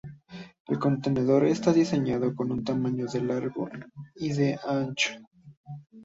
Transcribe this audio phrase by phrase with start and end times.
[0.65, 3.69] El contenedor está diseñado con un tamaño de de largo
[4.15, 5.11] y de ancho.